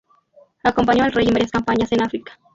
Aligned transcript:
Acompañó 0.63 1.03
al 1.03 1.11
rey 1.11 1.27
en 1.27 1.33
varias 1.35 1.51
campañas 1.51 1.91
en 1.91 2.01
África. 2.01 2.39